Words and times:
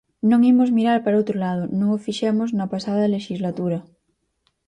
Non 0.29 0.41
imos 0.51 0.73
mirar 0.77 0.99
para 1.01 1.19
outro 1.21 1.35
lado, 1.45 1.63
non 1.79 1.87
o 1.95 2.03
fixemos 2.05 2.49
na 2.57 2.69
pasada 2.73 3.11
lexislatura. 3.15 3.79